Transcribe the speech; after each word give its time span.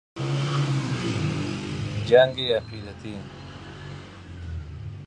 جنگ 2.05 2.41
عقیدتی 2.51 3.15